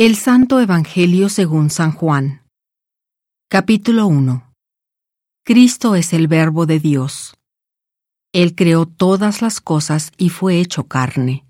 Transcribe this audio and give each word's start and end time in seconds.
El 0.00 0.14
Santo 0.14 0.60
Evangelio 0.60 1.28
según 1.28 1.70
San 1.70 1.90
Juan. 1.90 2.42
Capítulo 3.50 4.06
1. 4.06 4.54
Cristo 5.44 5.96
es 5.96 6.12
el 6.12 6.28
Verbo 6.28 6.66
de 6.66 6.78
Dios. 6.78 7.34
Él 8.32 8.54
creó 8.54 8.86
todas 8.86 9.42
las 9.42 9.60
cosas 9.60 10.12
y 10.16 10.28
fue 10.28 10.60
hecho 10.60 10.84
carne. 10.84 11.44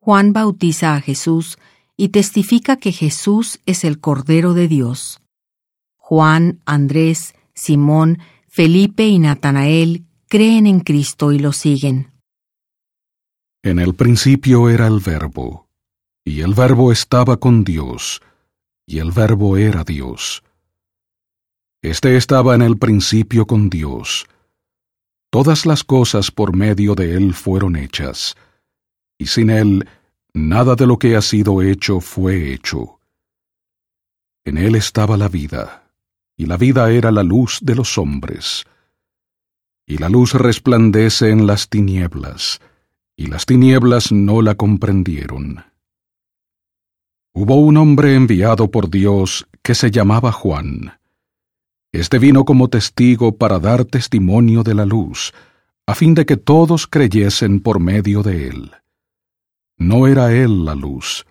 Juan 0.00 0.32
bautiza 0.32 0.96
a 0.96 1.00
Jesús 1.00 1.58
y 1.96 2.08
testifica 2.08 2.76
que 2.76 2.90
Jesús 2.90 3.60
es 3.66 3.84
el 3.84 4.00
Cordero 4.00 4.52
de 4.52 4.66
Dios. 4.66 5.20
Juan, 5.96 6.60
Andrés, 6.66 7.36
Simón, 7.54 8.18
Felipe 8.48 9.06
y 9.06 9.20
Natanael 9.20 10.06
creen 10.26 10.66
en 10.66 10.80
Cristo 10.80 11.30
y 11.30 11.38
lo 11.38 11.52
siguen. 11.52 12.10
En 13.62 13.78
el 13.78 13.94
principio 13.94 14.68
era 14.68 14.88
el 14.88 14.98
Verbo 14.98 15.67
y 16.28 16.42
el 16.42 16.52
Verbo 16.52 16.92
estaba 16.92 17.38
con 17.38 17.64
Dios, 17.64 18.20
y 18.86 18.98
el 18.98 19.12
Verbo 19.12 19.56
era 19.56 19.82
Dios. 19.82 20.42
Este 21.80 22.18
estaba 22.18 22.54
en 22.54 22.60
el 22.60 22.76
principio 22.76 23.46
con 23.46 23.70
Dios. 23.70 24.26
Todas 25.30 25.64
las 25.64 25.84
cosas 25.84 26.30
por 26.30 26.54
medio 26.54 26.94
de 26.94 27.14
Él 27.14 27.32
fueron 27.32 27.76
hechas, 27.76 28.36
y 29.16 29.26
sin 29.26 29.48
Él 29.48 29.88
nada 30.34 30.74
de 30.74 30.86
lo 30.86 30.98
que 30.98 31.16
ha 31.16 31.22
sido 31.22 31.62
hecho 31.62 32.00
fue 32.00 32.52
hecho. 32.52 33.00
En 34.44 34.58
Él 34.58 34.74
estaba 34.74 35.16
la 35.16 35.28
vida, 35.28 35.90
y 36.36 36.44
la 36.44 36.58
vida 36.58 36.90
era 36.90 37.10
la 37.10 37.22
luz 37.22 37.58
de 37.62 37.74
los 37.74 37.96
hombres. 37.96 38.66
Y 39.86 39.96
la 39.96 40.10
luz 40.10 40.34
resplandece 40.34 41.30
en 41.30 41.46
las 41.46 41.70
tinieblas, 41.70 42.60
y 43.16 43.28
las 43.28 43.46
tinieblas 43.46 44.12
no 44.12 44.42
la 44.42 44.56
comprendieron. 44.56 45.64
Hubo 47.40 47.54
un 47.54 47.76
hombre 47.76 48.16
enviado 48.16 48.68
por 48.68 48.90
Dios 48.90 49.46
que 49.62 49.76
se 49.76 49.92
llamaba 49.92 50.32
Juan. 50.32 50.98
Este 51.92 52.18
vino 52.18 52.44
como 52.44 52.66
testigo 52.66 53.36
para 53.36 53.60
dar 53.60 53.84
testimonio 53.84 54.64
de 54.64 54.74
la 54.74 54.84
luz, 54.84 55.32
a 55.86 55.94
fin 55.94 56.14
de 56.14 56.26
que 56.26 56.36
todos 56.36 56.88
creyesen 56.88 57.60
por 57.60 57.78
medio 57.78 58.24
de 58.24 58.48
él. 58.48 58.72
No 59.76 60.08
era 60.08 60.32
él 60.32 60.64
la 60.64 60.74
luz, 60.74 61.26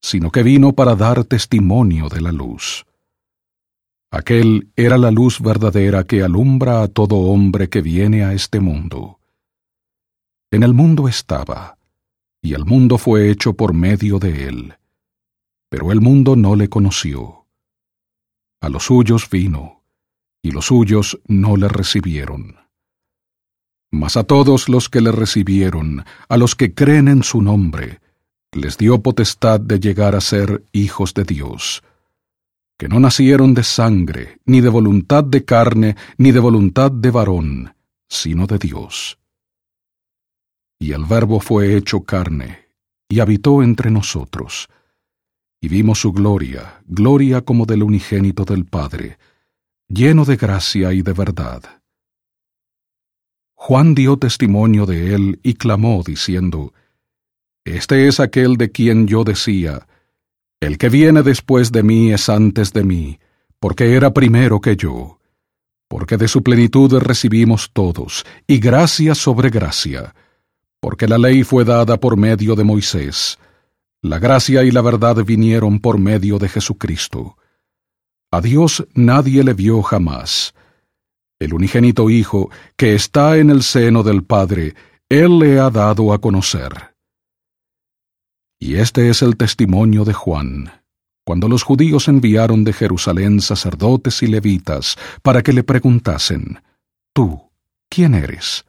sino 0.00 0.30
que 0.30 0.42
vino 0.42 0.72
para 0.72 0.96
dar 0.96 1.24
testimonio 1.24 2.08
de 2.08 2.22
la 2.22 2.32
luz. 2.32 2.86
Aquel 4.10 4.70
era 4.76 4.96
la 4.96 5.10
luz 5.10 5.42
verdadera 5.42 6.04
que 6.04 6.22
alumbra 6.22 6.82
a 6.82 6.88
todo 6.88 7.16
hombre 7.16 7.68
que 7.68 7.82
viene 7.82 8.24
a 8.24 8.32
este 8.32 8.60
mundo. 8.60 9.18
En 10.50 10.62
el 10.62 10.72
mundo 10.72 11.06
estaba, 11.06 11.76
y 12.40 12.54
el 12.54 12.64
mundo 12.64 12.96
fue 12.96 13.30
hecho 13.30 13.52
por 13.52 13.74
medio 13.74 14.18
de 14.18 14.48
él 14.48 14.74
pero 15.70 15.92
el 15.92 16.00
mundo 16.00 16.36
no 16.36 16.56
le 16.56 16.68
conoció. 16.68 17.46
A 18.60 18.68
los 18.68 18.84
suyos 18.84 19.30
vino, 19.30 19.82
y 20.42 20.50
los 20.50 20.66
suyos 20.66 21.18
no 21.26 21.56
le 21.56 21.68
recibieron. 21.68 22.56
Mas 23.90 24.16
a 24.16 24.24
todos 24.24 24.68
los 24.68 24.88
que 24.88 25.00
le 25.00 25.12
recibieron, 25.12 26.04
a 26.28 26.36
los 26.36 26.54
que 26.54 26.74
creen 26.74 27.08
en 27.08 27.22
su 27.22 27.40
nombre, 27.40 28.00
les 28.52 28.76
dio 28.76 29.00
potestad 29.00 29.60
de 29.60 29.78
llegar 29.78 30.16
a 30.16 30.20
ser 30.20 30.64
hijos 30.72 31.14
de 31.14 31.24
Dios, 31.24 31.82
que 32.76 32.88
no 32.88 32.98
nacieron 32.98 33.54
de 33.54 33.62
sangre, 33.62 34.40
ni 34.46 34.60
de 34.60 34.68
voluntad 34.68 35.22
de 35.22 35.44
carne, 35.44 35.96
ni 36.18 36.32
de 36.32 36.40
voluntad 36.40 36.90
de 36.90 37.10
varón, 37.10 37.74
sino 38.08 38.46
de 38.46 38.58
Dios. 38.58 39.18
Y 40.80 40.92
el 40.92 41.04
Verbo 41.04 41.40
fue 41.40 41.76
hecho 41.76 42.02
carne, 42.02 42.70
y 43.08 43.20
habitó 43.20 43.62
entre 43.62 43.90
nosotros, 43.90 44.68
y 45.60 45.68
vimos 45.68 46.00
su 46.00 46.12
gloria, 46.12 46.82
gloria 46.86 47.42
como 47.42 47.66
del 47.66 47.82
unigénito 47.82 48.44
del 48.44 48.64
Padre, 48.64 49.18
lleno 49.88 50.24
de 50.24 50.36
gracia 50.36 50.92
y 50.92 51.02
de 51.02 51.12
verdad. 51.12 51.62
Juan 53.54 53.94
dio 53.94 54.16
testimonio 54.16 54.86
de 54.86 55.14
él 55.14 55.40
y 55.42 55.54
clamó 55.54 56.02
diciendo, 56.04 56.72
Este 57.64 58.08
es 58.08 58.18
aquel 58.18 58.56
de 58.56 58.70
quien 58.70 59.06
yo 59.06 59.22
decía, 59.22 59.86
El 60.60 60.78
que 60.78 60.88
viene 60.88 61.22
después 61.22 61.70
de 61.70 61.82
mí 61.82 62.10
es 62.10 62.30
antes 62.30 62.72
de 62.72 62.84
mí, 62.84 63.18
porque 63.58 63.94
era 63.94 64.14
primero 64.14 64.62
que 64.62 64.76
yo, 64.76 65.18
porque 65.88 66.16
de 66.16 66.28
su 66.28 66.42
plenitud 66.42 66.96
recibimos 67.00 67.70
todos, 67.72 68.24
y 68.46 68.60
gracia 68.60 69.14
sobre 69.14 69.50
gracia, 69.50 70.14
porque 70.80 71.06
la 71.06 71.18
ley 71.18 71.42
fue 71.42 71.66
dada 71.66 71.98
por 71.98 72.16
medio 72.16 72.56
de 72.56 72.64
Moisés, 72.64 73.38
la 74.02 74.18
gracia 74.18 74.64
y 74.64 74.70
la 74.70 74.80
verdad 74.80 75.16
vinieron 75.24 75.80
por 75.80 75.98
medio 75.98 76.38
de 76.38 76.48
Jesucristo. 76.48 77.36
A 78.30 78.40
Dios 78.40 78.86
nadie 78.94 79.44
le 79.44 79.54
vio 79.54 79.82
jamás. 79.82 80.54
El 81.38 81.54
unigénito 81.54 82.10
Hijo, 82.10 82.50
que 82.76 82.94
está 82.94 83.36
en 83.38 83.50
el 83.50 83.62
seno 83.62 84.02
del 84.02 84.24
Padre, 84.24 84.74
Él 85.08 85.38
le 85.38 85.58
ha 85.58 85.70
dado 85.70 86.12
a 86.12 86.20
conocer. 86.20 86.94
Y 88.58 88.76
este 88.76 89.08
es 89.08 89.22
el 89.22 89.36
testimonio 89.36 90.04
de 90.04 90.12
Juan, 90.12 90.70
cuando 91.24 91.48
los 91.48 91.62
judíos 91.62 92.08
enviaron 92.08 92.62
de 92.64 92.72
Jerusalén 92.72 93.40
sacerdotes 93.40 94.22
y 94.22 94.26
levitas 94.26 94.96
para 95.22 95.42
que 95.42 95.52
le 95.52 95.64
preguntasen, 95.64 96.62
Tú, 97.14 97.50
¿quién 97.88 98.14
eres? 98.14 98.64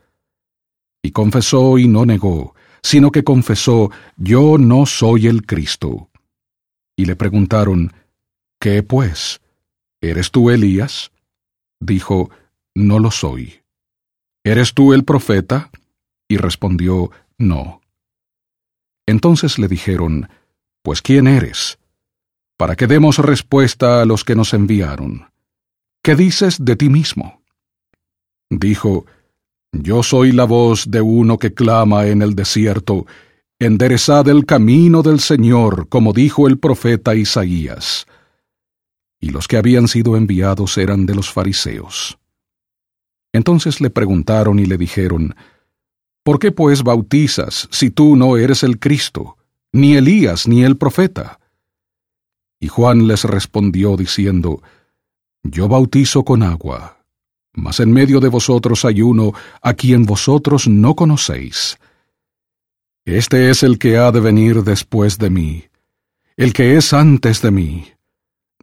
Y 1.04 1.12
confesó 1.12 1.78
y 1.78 1.88
no 1.88 2.06
negó, 2.06 2.56
sino 2.82 3.12
que 3.12 3.24
confesó, 3.24 3.92
Yo 4.18 4.58
no 4.58 4.86
soy 4.86 5.28
el 5.28 5.46
Cristo. 5.46 6.10
Y 6.96 7.06
le 7.06 7.16
preguntaron, 7.16 7.94
¿Qué 8.60 8.84
pues? 8.84 9.42
¿Eres 10.02 10.32
tú 10.32 10.50
Elías? 10.50 11.12
Dijo, 11.80 12.30
No 12.76 13.00
lo 13.00 13.12
soy. 13.12 13.62
¿Eres 14.44 14.74
tú 14.74 14.94
el 14.94 15.04
profeta? 15.04 15.72
Y 16.28 16.38
respondió, 16.38 17.12
No. 17.38 17.82
Entonces 19.06 19.60
le 19.60 19.68
dijeron, 19.68 20.30
Pues 20.84 21.02
¿quién 21.02 21.28
eres? 21.28 21.80
Para 22.58 22.76
que 22.76 22.88
demos 22.88 23.18
respuesta 23.18 24.02
a 24.02 24.06
los 24.06 24.24
que 24.24 24.36
nos 24.36 24.54
enviaron. 24.54 25.32
¿Qué 26.04 26.16
dices 26.16 26.64
de 26.64 26.76
ti 26.76 26.90
mismo? 26.90 27.42
Dijo, 28.50 29.06
yo 29.72 30.04
soy 30.04 30.32
la 30.32 30.44
voz 30.44 30.90
de 30.90 31.02
uno 31.02 31.38
que 31.38 31.54
clama 31.54 32.08
en 32.08 32.22
el 32.22 32.36
desierto, 32.36 33.06
enderezad 33.60 34.28
el 34.28 34.46
camino 34.46 35.02
del 35.02 35.20
Señor, 35.20 35.88
como 35.88 36.14
dijo 36.14 36.48
el 36.48 36.60
profeta 36.60 37.16
Isaías. 37.16 38.06
Y 39.20 39.30
los 39.30 39.48
que 39.48 39.58
habían 39.58 39.88
sido 39.88 40.18
enviados 40.18 40.78
eran 40.78 41.06
de 41.06 41.16
los 41.16 41.32
fariseos. 41.32 42.18
Entonces 43.34 43.80
le 43.80 43.90
preguntaron 43.90 44.60
y 44.60 44.66
le 44.66 44.78
dijeron, 44.78 45.36
¿Por 46.24 46.38
qué 46.38 46.52
pues 46.52 46.84
bautizas 46.84 47.68
si 47.72 47.90
tú 47.90 48.16
no 48.16 48.38
eres 48.38 48.64
el 48.64 48.78
Cristo, 48.78 49.38
ni 49.72 49.96
Elías, 49.96 50.48
ni 50.48 50.64
el 50.64 50.78
profeta? 50.78 51.40
Y 52.60 52.68
Juan 52.68 53.08
les 53.08 53.24
respondió 53.24 53.96
diciendo, 53.96 54.62
Yo 55.44 55.68
bautizo 55.68 56.24
con 56.24 56.44
agua 56.44 57.01
mas 57.54 57.80
en 57.80 57.92
medio 57.92 58.20
de 58.20 58.30
vosotros 58.30 58.86
hay 58.86 59.02
uno 59.02 59.34
a 59.62 59.74
quien 59.74 60.06
vosotros 60.06 60.68
no 60.68 60.96
conocéis. 60.96 61.78
Este 63.06 63.50
es 63.50 63.64
el 63.64 63.80
que 63.80 63.98
ha 63.98 64.12
de 64.12 64.20
venir 64.20 64.64
después 64.64 65.18
de 65.18 65.30
mí, 65.30 65.66
el 66.38 66.54
que 66.54 66.78
es 66.78 66.94
antes 66.94 67.42
de 67.42 67.52
mí, 67.52 67.88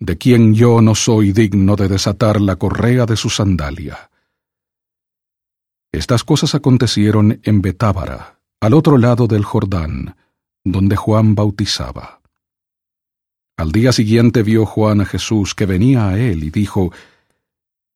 de 0.00 0.16
quien 0.16 0.54
yo 0.54 0.80
no 0.80 0.94
soy 0.94 1.32
digno 1.32 1.76
de 1.76 1.88
desatar 1.88 2.40
la 2.40 2.56
correa 2.56 3.04
de 3.04 3.16
su 3.16 3.30
sandalia. 3.30 4.10
Estas 5.92 6.22
cosas 6.22 6.54
acontecieron 6.54 7.40
en 7.42 7.62
Betábara, 7.62 8.38
al 8.60 8.74
otro 8.74 8.98
lado 8.98 9.26
del 9.26 9.44
Jordán, 9.44 10.16
donde 10.64 10.96
Juan 10.96 11.34
bautizaba. 11.34 12.20
Al 13.56 13.72
día 13.72 13.92
siguiente 13.92 14.44
vio 14.44 14.66
Juan 14.66 15.00
a 15.00 15.04
Jesús 15.04 15.54
que 15.54 15.66
venía 15.66 16.10
a 16.10 16.18
él 16.18 16.44
y 16.44 16.50
dijo, 16.50 16.92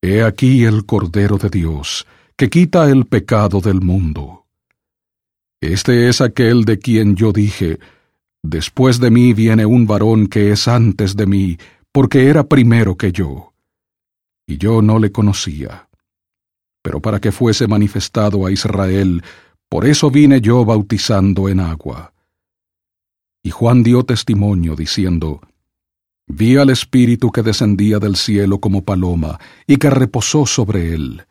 He 0.03 0.23
aquí 0.23 0.65
el 0.65 0.85
Cordero 0.85 1.39
de 1.39 1.49
Dios, 1.49 2.07
que 2.37 2.51
quita 2.51 2.91
el 2.91 3.07
pecado 3.07 3.61
del 3.61 3.81
mundo. 3.81 4.47
Este 5.61 6.09
es 6.09 6.21
aquel 6.21 6.65
de 6.65 6.79
quien 6.79 7.15
yo 7.15 7.33
dije, 7.33 7.79
Después 8.43 8.99
de 8.99 9.11
mí 9.11 9.33
viene 9.33 9.65
un 9.65 9.87
varón 9.87 10.27
que 10.27 10.51
es 10.51 10.67
antes 10.67 11.15
de 11.15 11.27
mí, 11.27 11.59
porque 11.93 12.27
era 12.29 12.49
primero 12.49 12.97
que 12.97 13.13
yo. 13.13 13.53
Y 14.47 14.59
yo 14.59 14.83
no 14.83 14.99
le 14.99 15.13
conocía. 15.13 15.89
Pero 16.83 17.01
para 17.01 17.21
que 17.21 17.31
fuese 17.31 17.69
manifestado 17.69 18.45
a 18.45 18.51
Israel, 18.51 19.23
por 19.69 19.87
eso 19.87 20.11
vine 20.11 20.41
yo 20.41 20.65
bautizando 20.65 21.49
en 21.49 21.61
agua. 21.61 22.13
Y 23.45 23.51
Juan 23.51 23.85
dio 23.85 24.03
testimonio 24.03 24.75
diciendo, 24.75 25.41
Vi 26.27 26.57
al 26.57 26.71
Espíritu 26.71 27.31
que 27.31 27.43
descendía 27.43 27.99
del 27.99 28.17
cielo 28.17 28.59
como 28.59 28.85
paloma 28.85 29.39
y 29.67 29.77
que 29.77 29.91
reposó 29.91 30.47
sobre 30.47 30.95
él. 30.95 31.27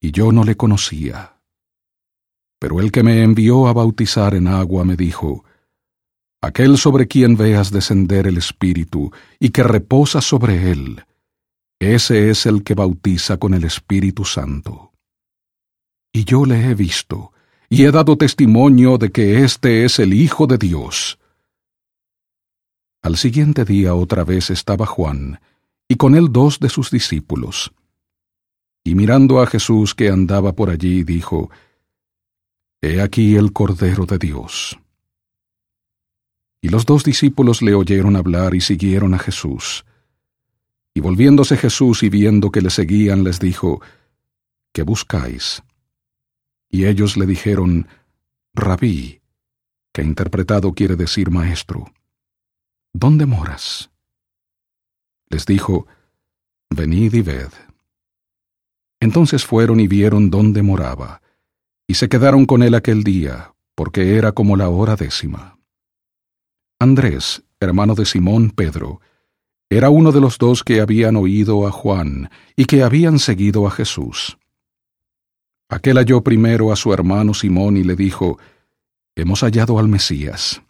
Y 0.00 0.10
yo 0.10 0.32
no 0.32 0.44
le 0.44 0.56
conocía. 0.56 1.36
Pero 2.58 2.80
el 2.80 2.90
que 2.90 3.02
me 3.02 3.22
envió 3.22 3.66
a 3.66 3.72
bautizar 3.72 4.34
en 4.34 4.48
agua 4.48 4.84
me 4.84 4.96
dijo, 4.96 5.44
aquel 6.40 6.78
sobre 6.78 7.06
quien 7.06 7.36
veas 7.36 7.70
descender 7.70 8.26
el 8.26 8.38
Espíritu 8.38 9.12
y 9.38 9.50
que 9.50 9.62
reposa 9.62 10.20
sobre 10.20 10.70
él, 10.70 11.04
ese 11.78 12.30
es 12.30 12.46
el 12.46 12.62
que 12.62 12.74
bautiza 12.74 13.36
con 13.36 13.54
el 13.54 13.64
Espíritu 13.64 14.24
Santo. 14.24 14.92
Y 16.12 16.24
yo 16.24 16.46
le 16.46 16.70
he 16.70 16.74
visto, 16.74 17.32
y 17.68 17.84
he 17.84 17.90
dado 17.90 18.16
testimonio 18.16 18.98
de 18.98 19.10
que 19.10 19.42
éste 19.42 19.84
es 19.84 19.98
el 19.98 20.14
Hijo 20.14 20.46
de 20.46 20.58
Dios. 20.58 21.18
Al 23.04 23.18
siguiente 23.18 23.66
día 23.66 23.94
otra 23.94 24.24
vez 24.24 24.48
estaba 24.48 24.86
Juan, 24.86 25.38
y 25.86 25.96
con 25.96 26.14
él 26.14 26.28
dos 26.32 26.58
de 26.58 26.70
sus 26.70 26.90
discípulos. 26.90 27.70
Y 28.82 28.94
mirando 28.94 29.42
a 29.42 29.46
Jesús 29.46 29.94
que 29.94 30.08
andaba 30.08 30.54
por 30.54 30.70
allí, 30.70 31.04
dijo, 31.04 31.50
He 32.80 33.02
aquí 33.02 33.36
el 33.36 33.52
Cordero 33.52 34.06
de 34.06 34.16
Dios. 34.16 34.78
Y 36.62 36.70
los 36.70 36.86
dos 36.86 37.04
discípulos 37.04 37.60
le 37.60 37.74
oyeron 37.74 38.16
hablar 38.16 38.54
y 38.54 38.62
siguieron 38.62 39.12
a 39.12 39.18
Jesús. 39.18 39.84
Y 40.94 41.00
volviéndose 41.00 41.58
Jesús 41.58 42.02
y 42.04 42.08
viendo 42.08 42.50
que 42.50 42.62
le 42.62 42.70
seguían, 42.70 43.22
les 43.22 43.38
dijo, 43.38 43.82
¿Qué 44.72 44.82
buscáis? 44.82 45.62
Y 46.70 46.86
ellos 46.86 47.18
le 47.18 47.26
dijeron, 47.26 47.86
Rabí, 48.54 49.20
que 49.92 50.00
interpretado 50.00 50.72
quiere 50.72 50.96
decir 50.96 51.30
maestro, 51.30 51.92
¿dónde 52.94 53.26
moras? 53.26 53.90
Les 55.28 55.44
dijo, 55.44 55.86
Venid 56.70 57.12
y 57.12 57.22
ved. 57.22 57.50
Entonces 59.00 59.44
fueron 59.44 59.80
y 59.80 59.88
vieron 59.88 60.30
dónde 60.30 60.62
moraba, 60.62 61.20
y 61.86 61.94
se 61.94 62.08
quedaron 62.08 62.46
con 62.46 62.62
él 62.62 62.74
aquel 62.74 63.04
día, 63.04 63.54
porque 63.74 64.16
era 64.16 64.32
como 64.32 64.56
la 64.56 64.70
hora 64.70 64.96
décima. 64.96 65.58
Andrés, 66.78 67.44
hermano 67.60 67.94
de 67.94 68.06
Simón 68.06 68.50
Pedro, 68.50 69.00
era 69.68 69.90
uno 69.90 70.12
de 70.12 70.20
los 70.20 70.38
dos 70.38 70.62
que 70.62 70.80
habían 70.80 71.16
oído 71.16 71.66
a 71.66 71.70
Juan 71.70 72.30
y 72.56 72.64
que 72.64 72.82
habían 72.82 73.18
seguido 73.18 73.66
a 73.66 73.70
Jesús. 73.70 74.38
Aquel 75.68 75.96
halló 75.98 76.22
primero 76.22 76.72
a 76.72 76.76
su 76.76 76.92
hermano 76.92 77.34
Simón 77.34 77.76
y 77.76 77.84
le 77.84 77.96
dijo, 77.96 78.38
Hemos 79.16 79.40
hallado 79.40 79.78
al 79.78 79.88
Mesías, 79.88 80.62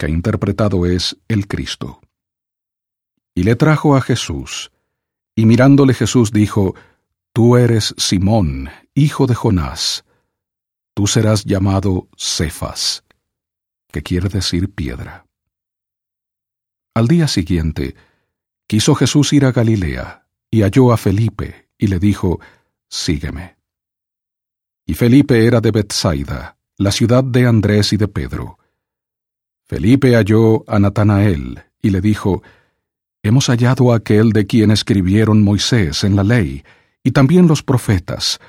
que 0.00 0.08
interpretado 0.08 0.86
es 0.86 1.18
el 1.28 1.46
Cristo. 1.46 2.00
Y 3.34 3.42
le 3.42 3.54
trajo 3.54 3.96
a 3.96 4.00
Jesús, 4.00 4.72
y 5.36 5.44
mirándole 5.44 5.92
Jesús 5.92 6.32
dijo, 6.32 6.74
Tú 7.34 7.58
eres 7.58 7.94
Simón, 7.98 8.70
hijo 8.94 9.26
de 9.26 9.34
Jonás, 9.34 10.06
tú 10.94 11.06
serás 11.06 11.44
llamado 11.44 12.08
Cefas, 12.16 13.04
que 13.92 14.02
quiere 14.02 14.30
decir 14.30 14.72
piedra. 14.72 15.26
Al 16.94 17.06
día 17.06 17.28
siguiente, 17.28 17.94
quiso 18.66 18.94
Jesús 18.94 19.34
ir 19.34 19.44
a 19.44 19.52
Galilea, 19.52 20.26
y 20.50 20.62
halló 20.62 20.92
a 20.92 20.96
Felipe, 20.96 21.68
y 21.76 21.88
le 21.88 21.98
dijo, 21.98 22.40
Sígueme. 22.88 23.58
Y 24.86 24.94
Felipe 24.94 25.44
era 25.44 25.60
de 25.60 25.70
Bethsaida, 25.72 26.56
la 26.78 26.90
ciudad 26.90 27.22
de 27.22 27.46
Andrés 27.46 27.92
y 27.92 27.98
de 27.98 28.08
Pedro. 28.08 28.59
Felipe 29.70 30.16
halló 30.16 30.64
a 30.68 30.80
Natanael, 30.80 31.62
y 31.80 31.90
le 31.90 32.00
dijo, 32.00 32.42
Hemos 33.22 33.46
hallado 33.46 33.92
a 33.92 33.98
aquel 33.98 34.30
de 34.32 34.44
quien 34.44 34.72
escribieron 34.72 35.44
Moisés 35.44 36.02
en 36.02 36.16
la 36.16 36.24
ley, 36.24 36.64
y 37.04 37.12
también 37.12 37.46
los 37.46 37.62
profetas, 37.62 38.40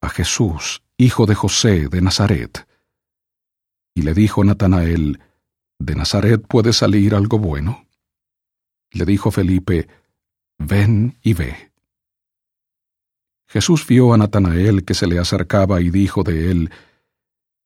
a 0.00 0.08
Jesús, 0.08 0.84
hijo 0.96 1.26
de 1.26 1.34
José 1.34 1.88
de 1.88 2.00
Nazaret. 2.00 2.64
Y 3.92 4.02
le 4.02 4.14
dijo 4.14 4.44
Natanael, 4.44 5.18
¿De 5.80 5.96
Nazaret 5.96 6.46
puede 6.46 6.72
salir 6.72 7.16
algo 7.16 7.40
bueno? 7.40 7.84
Le 8.92 9.04
dijo 9.04 9.32
Felipe, 9.32 9.88
Ven 10.60 11.18
y 11.22 11.34
ve. 11.34 11.72
Jesús 13.48 13.84
vio 13.84 14.14
a 14.14 14.16
Natanael 14.16 14.84
que 14.84 14.94
se 14.94 15.08
le 15.08 15.18
acercaba 15.18 15.80
y 15.80 15.90
dijo 15.90 16.22
de 16.22 16.52
él, 16.52 16.70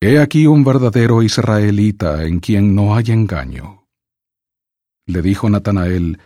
He 0.00 0.18
aquí 0.18 0.46
un 0.46 0.62
verdadero 0.62 1.22
israelita 1.22 2.24
en 2.24 2.40
quien 2.40 2.74
no 2.74 2.94
hay 2.94 3.12
engaño. 3.12 3.86
Le 5.06 5.22
dijo 5.22 5.48
Natanael, 5.48 6.18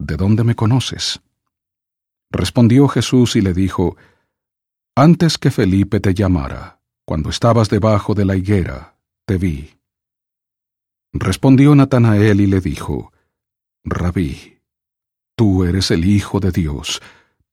¿De 0.00 0.16
dónde 0.16 0.42
me 0.44 0.54
conoces? 0.54 1.20
Respondió 2.30 2.88
Jesús 2.88 3.36
y 3.36 3.40
le 3.40 3.54
dijo, 3.54 3.96
Antes 4.96 5.38
que 5.38 5.50
Felipe 5.50 6.00
te 6.00 6.12
llamara, 6.12 6.80
cuando 7.04 7.30
estabas 7.30 7.68
debajo 7.68 8.14
de 8.14 8.24
la 8.24 8.36
higuera, 8.36 8.96
te 9.26 9.38
vi. 9.38 9.78
Respondió 11.12 11.74
Natanael 11.74 12.40
y 12.40 12.46
le 12.46 12.60
dijo, 12.60 13.12
Rabí, 13.84 14.58
tú 15.36 15.64
eres 15.64 15.90
el 15.90 16.04
Hijo 16.04 16.40
de 16.40 16.50
Dios, 16.50 17.00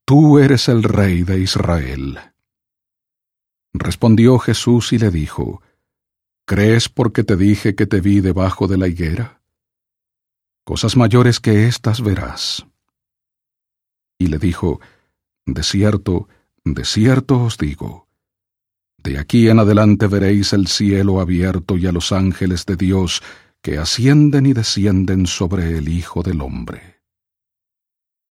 tú 0.06 0.40
eres 0.40 0.68
el 0.70 0.84
Rey 0.84 1.24
de 1.24 1.40
Israel. 1.40 2.20
Respondió 3.78 4.40
Jesús 4.40 4.94
y 4.94 4.98
le 4.98 5.12
dijo, 5.12 5.62
¿Crees 6.48 6.88
porque 6.88 7.24
te 7.24 7.36
dije 7.36 7.76
que 7.76 7.86
te 7.86 8.00
vi 8.00 8.22
debajo 8.22 8.68
de 8.68 8.78
la 8.78 8.88
higuera? 8.88 9.42
Cosas 10.64 10.96
mayores 10.96 11.40
que 11.42 11.68
éstas 11.68 12.02
verás. 12.02 12.66
Y 14.18 14.28
le 14.28 14.40
dijo, 14.40 14.80
De 15.46 15.62
cierto, 15.62 16.30
de 16.64 16.86
cierto 16.86 17.44
os 17.44 17.58
digo, 17.58 18.08
de 18.98 19.20
aquí 19.20 19.50
en 19.50 19.60
adelante 19.60 20.08
veréis 20.08 20.54
el 20.54 20.68
cielo 20.68 21.20
abierto 21.20 21.78
y 21.78 21.86
a 21.86 21.92
los 21.92 22.12
ángeles 22.12 22.66
de 22.66 22.78
Dios 22.78 23.22
que 23.62 23.78
ascienden 23.78 24.46
y 24.46 24.54
descienden 24.54 25.28
sobre 25.28 25.78
el 25.78 25.90
Hijo 25.90 26.24
del 26.24 26.42
Hombre. 26.42 26.95